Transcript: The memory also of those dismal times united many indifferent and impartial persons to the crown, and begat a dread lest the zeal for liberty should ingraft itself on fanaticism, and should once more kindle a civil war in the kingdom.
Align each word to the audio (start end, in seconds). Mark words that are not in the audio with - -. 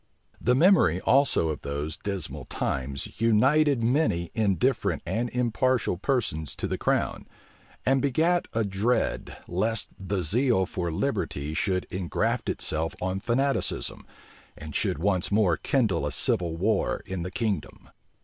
The 0.41 0.55
memory 0.55 0.99
also 1.01 1.49
of 1.49 1.61
those 1.61 1.95
dismal 1.95 2.45
times 2.45 3.21
united 3.21 3.83
many 3.83 4.31
indifferent 4.33 5.03
and 5.05 5.29
impartial 5.29 5.95
persons 5.95 6.55
to 6.55 6.67
the 6.67 6.79
crown, 6.79 7.27
and 7.85 8.01
begat 8.01 8.47
a 8.51 8.63
dread 8.65 9.37
lest 9.47 9.89
the 9.99 10.23
zeal 10.23 10.65
for 10.65 10.91
liberty 10.91 11.53
should 11.53 11.85
ingraft 11.91 12.49
itself 12.49 12.95
on 12.99 13.19
fanaticism, 13.19 14.03
and 14.57 14.73
should 14.75 14.97
once 14.97 15.31
more 15.31 15.55
kindle 15.55 16.07
a 16.07 16.11
civil 16.11 16.57
war 16.57 17.03
in 17.05 17.21
the 17.21 17.29
kingdom. 17.29 17.89